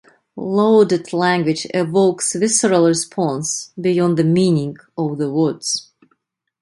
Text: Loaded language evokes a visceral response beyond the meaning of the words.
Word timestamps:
Loaded 0.35 1.13
language 1.13 1.67
evokes 1.75 2.33
a 2.33 2.39
visceral 2.39 2.85
response 2.87 3.71
beyond 3.79 4.17
the 4.17 4.23
meaning 4.23 4.77
of 4.97 5.19
the 5.19 5.29
words. 5.31 5.91